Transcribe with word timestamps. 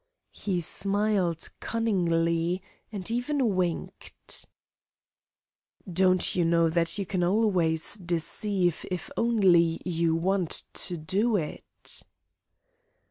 He 0.31 0.61
smiled 0.61 1.47
cunningly, 1.59 2.63
and 2.91 3.11
even 3.11 3.55
winked. 3.55 4.47
"Don't 5.87 6.33
you 6.35 6.43
know 6.43 6.69
that 6.71 6.97
you 6.97 7.05
can 7.05 7.23
always 7.23 7.97
deceive 7.97 8.83
if 8.89 9.11
only 9.15 9.79
you 9.85 10.15
want 10.15 10.63
to 10.73 10.97
do 10.97 11.35
it?" 11.35 11.93